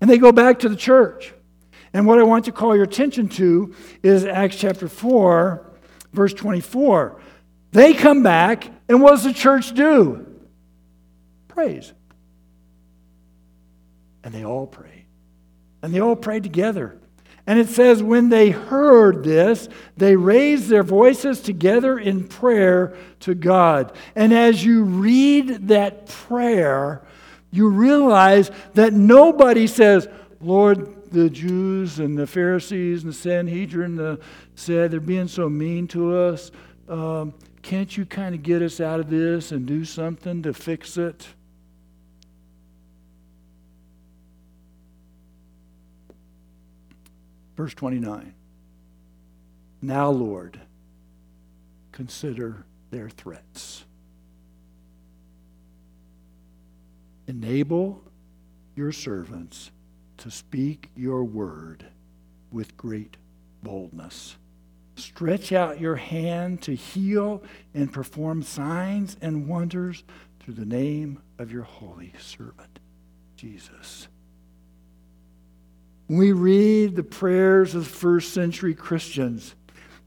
[0.00, 1.32] And they go back to the church.
[1.92, 5.64] And what I want to call your attention to is Acts chapter 4,
[6.12, 7.20] verse 24.
[7.70, 10.26] They come back, and what does the church do?
[11.48, 11.92] Praise.
[14.24, 15.04] And they all prayed.
[15.82, 16.98] And they all prayed together.
[17.46, 23.34] And it says, when they heard this, they raised their voices together in prayer to
[23.34, 23.92] God.
[24.16, 27.06] And as you read that prayer,
[27.50, 30.08] you realize that nobody says,
[30.40, 34.20] Lord, the Jews and the Pharisees and the Sanhedrin the,
[34.54, 36.50] said they're being so mean to us.
[36.88, 40.96] Um, can't you kind of get us out of this and do something to fix
[40.96, 41.26] it?
[47.56, 48.34] Verse 29.
[49.82, 50.60] Now, Lord,
[51.92, 53.84] consider their threats.
[57.26, 58.02] Enable
[58.74, 59.70] your servants
[60.18, 61.86] to speak your word
[62.50, 63.16] with great
[63.62, 64.36] boldness.
[64.96, 67.42] Stretch out your hand to heal
[67.74, 70.04] and perform signs and wonders
[70.40, 72.78] through the name of your holy servant,
[73.36, 74.08] Jesus.
[76.08, 79.54] We read the prayers of first century Christians,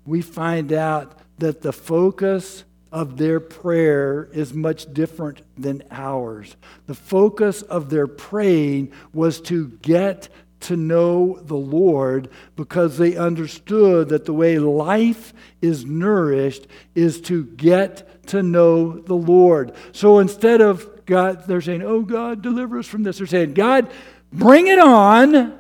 [0.06, 6.56] we find out that the focus of their prayer is much different than ours.
[6.86, 10.30] The focus of their praying was to get
[10.62, 17.46] to know the Lord because they understood that the way life is nourished is to
[17.46, 19.74] get to know the Lord.
[19.91, 23.18] So instead of God, they're saying, Oh, God, deliver us from this.
[23.18, 23.89] They're saying, God,
[24.32, 25.58] bring it on.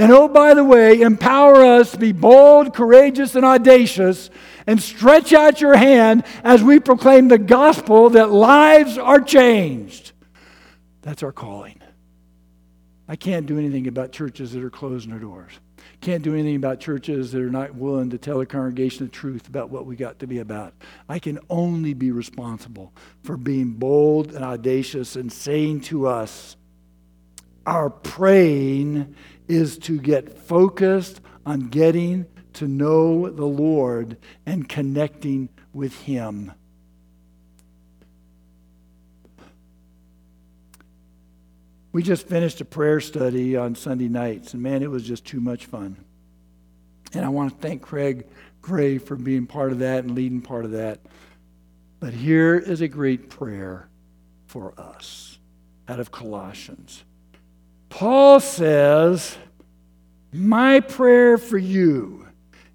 [0.00, 4.30] And oh, by the way, empower us to be bold, courageous, and audacious,
[4.66, 10.12] and stretch out your hand as we proclaim the gospel that lives are changed.
[11.02, 11.82] That's our calling.
[13.08, 15.52] I can't do anything about churches that are closing their doors.
[16.00, 19.48] Can't do anything about churches that are not willing to tell the congregation the truth
[19.48, 20.72] about what we got to be about.
[21.10, 26.56] I can only be responsible for being bold and audacious and saying to us,
[27.66, 29.14] our praying
[29.48, 36.52] is to get focused on getting to know the Lord and connecting with Him.
[41.92, 45.40] We just finished a prayer study on Sunday nights, and man, it was just too
[45.40, 45.96] much fun.
[47.12, 48.26] And I want to thank Craig
[48.62, 51.00] Gray for being part of that and leading part of that.
[51.98, 53.88] But here is a great prayer
[54.46, 55.38] for us
[55.88, 57.02] out of Colossians.
[57.90, 59.36] Paul says,
[60.32, 62.26] My prayer for you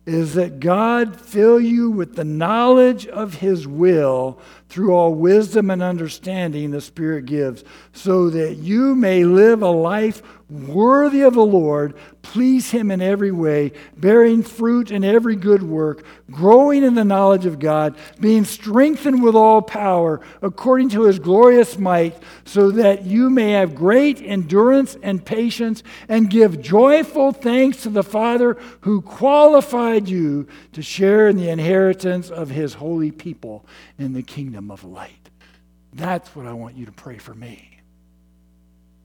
[0.05, 4.39] is that God fill you with the knowledge of his will
[4.69, 7.63] through all wisdom and understanding the Spirit gives,
[7.93, 13.31] so that you may live a life worthy of the Lord, please Him in every
[13.31, 19.23] way, bearing fruit in every good work, growing in the knowledge of God, being strengthened
[19.23, 24.97] with all power according to His glorious might, so that you may have great endurance
[25.01, 31.37] and patience, and give joyful thanks to the Father who qualified you to share in
[31.37, 33.65] the inheritance of His holy people
[33.97, 35.29] in the kingdom of light.
[35.93, 37.79] That's what I want you to pray for me.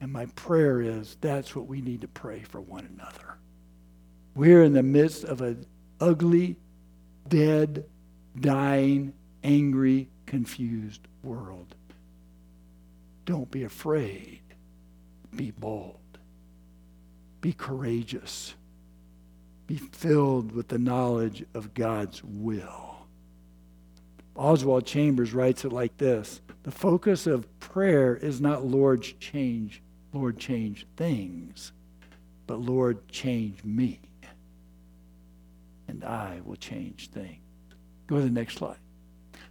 [0.01, 3.37] And my prayer is that's what we need to pray for one another.
[4.35, 5.65] We're in the midst of an
[5.99, 6.57] ugly,
[7.27, 7.85] dead,
[8.39, 11.75] dying, angry, confused world.
[13.25, 14.41] Don't be afraid.
[15.35, 15.97] Be bold.
[17.41, 18.55] Be courageous.
[19.67, 22.90] Be filled with the knowledge of God's will.
[24.35, 29.81] Oswald Chambers writes it like this The focus of prayer is not Lord, change
[30.13, 31.71] Lord, change things,
[32.47, 33.99] but Lord, change me.
[35.87, 37.39] And I will change things.
[38.07, 38.77] Go to the next slide.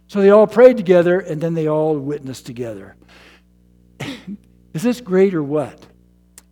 [0.07, 2.95] So they all prayed together and then they all witnessed together.
[4.73, 5.85] is this great or what?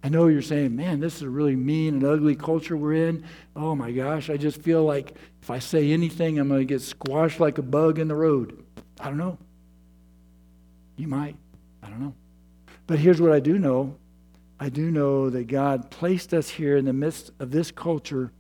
[0.02, 3.26] I know you're saying, man, this is a really mean and ugly culture we're in.
[3.56, 6.82] Oh my gosh, I just feel like if I say anything, I'm going to get
[6.82, 8.64] squashed like a bug in the road.
[9.00, 9.38] I don't know.
[10.98, 11.36] You might.
[11.82, 12.14] I don't know.
[12.88, 13.96] But here's what I do know
[14.60, 18.32] I do know that God placed us here in the midst of this culture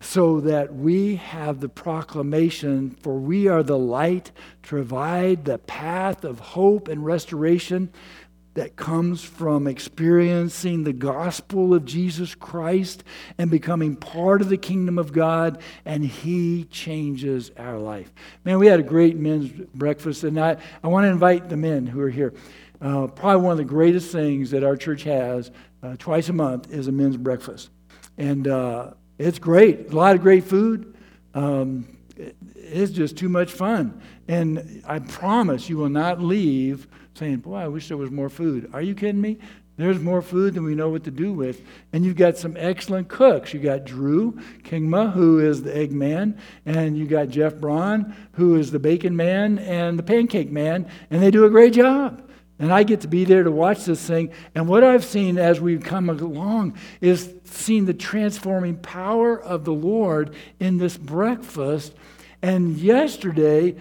[0.00, 4.26] so that we have the proclamation, for we are the light
[4.62, 7.90] to provide the path of hope and restoration
[8.54, 13.02] that comes from experiencing the gospel of Jesus Christ
[13.38, 18.12] and becoming part of the kingdom of God, and He changes our life.
[18.44, 21.86] Man, we had a great men's breakfast, and I, I want to invite the men
[21.86, 22.34] who are here.
[22.80, 25.50] Uh, probably one of the greatest things that our church has
[25.82, 27.70] uh, twice a month is a men's breakfast.
[28.18, 30.94] And uh, it's great, a lot of great food.
[31.32, 31.86] Um,
[32.56, 34.02] it's just too much fun.
[34.28, 38.70] And I promise you will not leave saying, Boy, I wish there was more food.
[38.72, 39.38] Are you kidding me?
[39.78, 41.62] There's more food than we know what to do with.
[41.92, 43.54] And you've got some excellent cooks.
[43.54, 44.32] You got Drew
[44.64, 49.16] Kingma, who is the egg man, and you got Jeff Braun, who is the bacon
[49.16, 52.28] man and the pancake man, and they do a great job.
[52.58, 54.30] And I get to be there to watch this thing.
[54.54, 59.72] And what I've seen as we've come along is seen the transforming power of the
[59.72, 61.94] Lord in this breakfast.
[62.40, 63.76] And yesterday,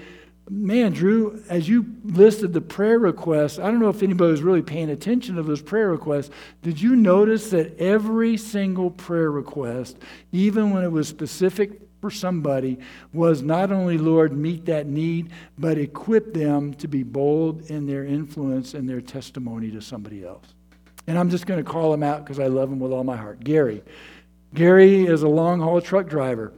[0.51, 4.61] man, Drew, as you listed the prayer requests, I don't know if anybody was really
[4.61, 6.29] paying attention to those prayer requests.
[6.61, 9.97] Did you notice that every single prayer request,
[10.33, 12.79] even when it was specific for somebody,
[13.13, 18.03] was not only, Lord, meet that need, but equip them to be bold in their
[18.03, 20.53] influence and their testimony to somebody else?
[21.07, 23.17] And I'm just going to call him out because I love him with all my
[23.17, 23.41] heart.
[23.41, 23.83] Gary.
[24.53, 26.51] Gary is a long haul truck driver.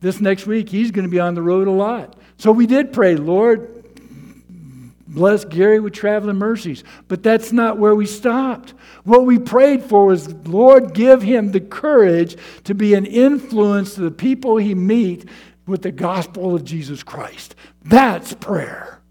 [0.00, 2.16] This next week, he's going to be on the road a lot.
[2.40, 3.84] So we did pray, Lord,
[5.06, 6.84] bless Gary with traveling mercies.
[7.06, 8.72] But that's not where we stopped.
[9.04, 14.00] What we prayed for was, Lord, give him the courage to be an influence to
[14.00, 15.28] the people he meet
[15.66, 17.56] with the gospel of Jesus Christ.
[17.84, 19.02] That's prayer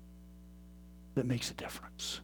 [1.14, 2.22] that makes a difference.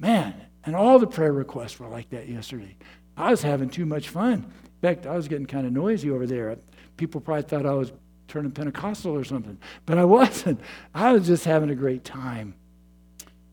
[0.00, 0.34] Man,
[0.64, 2.76] And all the prayer requests were like that yesterday.
[3.16, 4.32] I was having too much fun.
[4.34, 6.58] In fact, I was getting kind of noisy over there.
[6.96, 7.92] People probably thought I was
[8.28, 10.60] turning Pentecostal or something, but I wasn't.
[10.94, 12.54] I was just having a great time.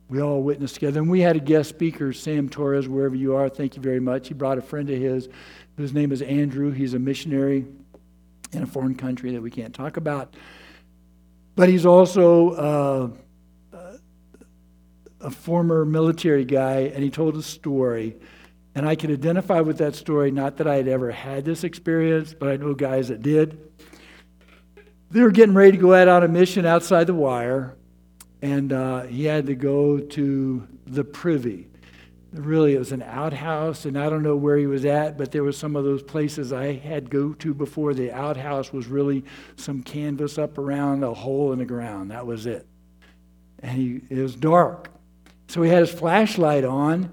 [0.09, 0.99] We all witnessed together.
[0.99, 3.47] And we had a guest speaker, Sam Torres, wherever you are.
[3.47, 4.27] Thank you very much.
[4.27, 5.29] He brought a friend of his
[5.77, 6.71] whose name is Andrew.
[6.71, 7.67] He's a missionary
[8.51, 10.35] in a foreign country that we can't talk about.
[11.55, 13.09] But he's also uh,
[15.21, 18.15] a former military guy, and he told a story.
[18.75, 22.33] And I can identify with that story, not that I had ever had this experience,
[22.33, 23.59] but I know guys that did.
[25.11, 27.75] They were getting ready to go out on a mission outside the wire,
[28.43, 31.67] and uh, he had to go to the privy.
[32.31, 35.43] Really, it was an outhouse, and I don't know where he was at, but there
[35.43, 37.95] was some of those places I had go to before.
[37.95, 42.11] The outhouse was really some canvas up around a hole in the ground.
[42.11, 42.67] That was it.
[43.63, 44.91] And he, it was dark.
[45.47, 47.11] So he had his flashlight on.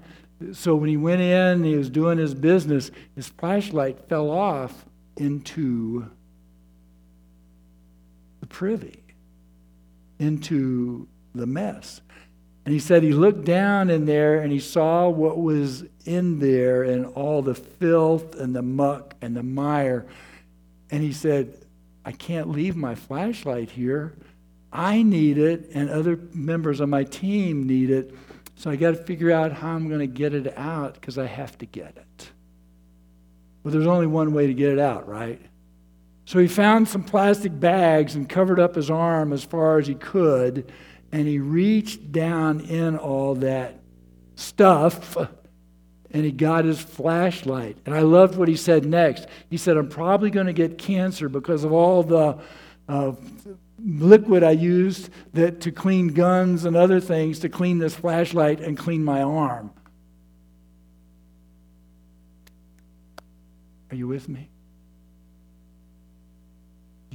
[0.53, 4.85] So when he went in, he was doing his business, his flashlight fell off
[5.17, 6.11] into
[8.47, 9.03] privy,
[10.19, 12.01] into the mess.
[12.65, 16.83] And he said he looked down in there and he saw what was in there
[16.83, 20.05] and all the filth and the muck and the mire.
[20.91, 21.65] And he said,
[22.03, 24.15] I can't leave my flashlight here.
[24.71, 28.13] I need it, and other members of my team need it.
[28.55, 31.25] So I got to figure out how I'm going to get it out because I
[31.25, 32.31] have to get it.
[33.63, 35.41] Well, there's only one way to get it out, right?
[36.27, 39.95] So he found some plastic bags and covered up his arm as far as he
[39.95, 40.69] could
[41.13, 43.79] and he reached down in all that
[44.35, 45.15] stuff
[46.11, 47.77] and he got his flashlight.
[47.85, 49.25] And I loved what he said next.
[49.49, 52.37] He said, I'm probably going to get cancer because of all the
[52.89, 53.13] uh,
[53.79, 58.77] liquid I used that, to clean guns and other things to clean this flashlight and
[58.77, 59.71] clean my arm.
[63.91, 64.49] Are you with me?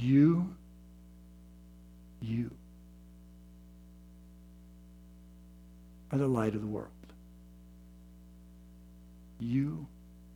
[0.03, 0.53] You,
[2.19, 2.51] you
[6.11, 6.89] are the light of the world.
[9.39, 9.87] You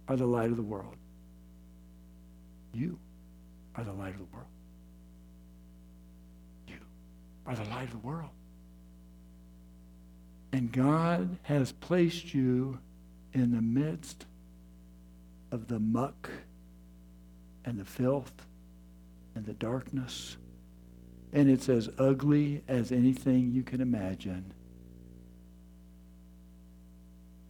[0.08, 0.96] are the light of the world.
[2.72, 2.98] You
[3.76, 4.48] are the light of the world.
[6.70, 6.80] You
[7.46, 8.30] are the light of the world.
[10.54, 12.80] And God has placed you
[13.34, 14.28] in the midst
[15.52, 16.30] of the muck
[17.66, 18.32] and the filth
[19.38, 20.36] and the darkness.
[21.32, 24.52] And it's as ugly as anything you can imagine.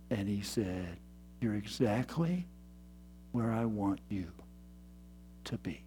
[0.10, 0.98] And he said,
[1.40, 2.46] You're exactly
[3.32, 4.32] where I want you
[5.46, 5.84] to be.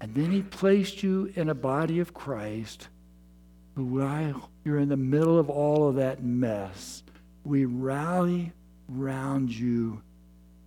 [0.00, 2.88] And then he placed you in a body of Christ
[3.74, 7.02] while you're in the middle of all of that mess,
[7.44, 8.52] we rally
[8.88, 10.02] round you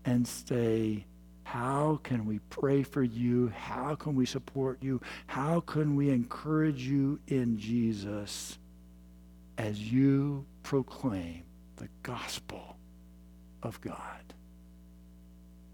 [0.06, 1.06] and say,
[1.52, 3.48] How can we pray for you?
[3.50, 5.02] How can we support you?
[5.26, 8.60] How can we encourage you in Jesus
[9.58, 11.44] as you proclaim
[11.76, 12.78] the gospel
[13.62, 14.34] of God.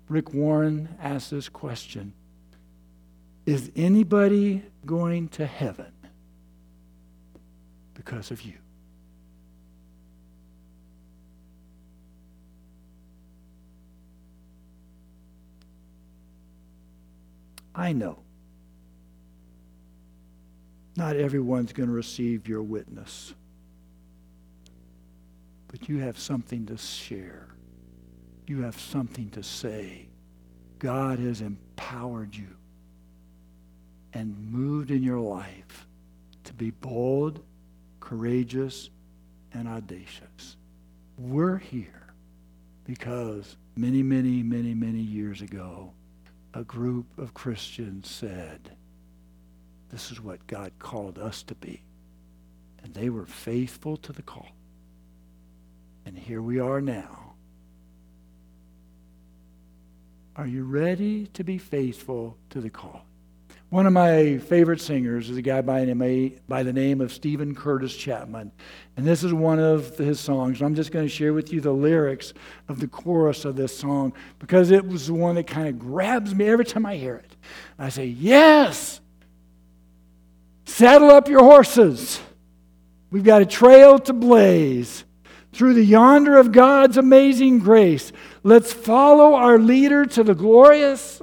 [0.10, 2.14] Rick Warren asked this question
[3.46, 5.94] Is anybody going to heaven
[7.94, 8.54] because of you?
[17.76, 18.20] I know.
[20.96, 23.34] Not everyone's going to receive your witness
[25.78, 27.50] but you have something to share.
[28.48, 30.08] You have something to say.
[30.80, 32.48] God has empowered you
[34.14, 35.86] and moved in your life
[36.46, 37.44] to be bold,
[38.00, 38.90] courageous,
[39.54, 40.56] and audacious.
[41.18, 42.14] We're here
[42.86, 45.92] because many, many, many, many years ago,
[46.56, 48.78] a group of Christians said,
[49.90, 51.84] This is what God called us to be.
[52.82, 54.48] And they were faithful to the call.
[56.06, 57.34] And here we are now.
[60.38, 63.06] Are you ready to be faithful to the call?
[63.76, 65.84] One of my favorite singers is a guy by,
[66.48, 68.54] by the name of Steven Curtis Chapman.
[68.96, 70.62] And this is one of his songs.
[70.62, 72.34] I'm just going to share with you the lyrics
[72.70, 76.34] of the chorus of this song because it was the one that kind of grabs
[76.34, 77.36] me every time I hear it.
[77.78, 79.02] I say, Yes!
[80.64, 82.22] Saddle up your horses.
[83.12, 85.04] We've got a trail to blaze
[85.52, 88.14] through the yonder of God's amazing grace.
[88.42, 91.22] Let's follow our leader to the glorious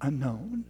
[0.00, 0.64] unknown.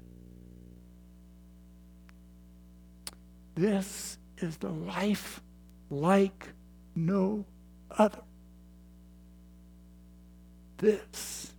[3.55, 5.41] This is the life
[5.91, 6.49] like
[6.95, 7.45] no
[7.91, 8.20] other.
[10.79, 11.53] This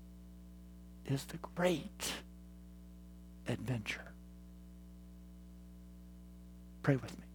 [1.05, 2.13] is the great
[3.47, 4.11] adventure.
[6.83, 7.26] Pray with me.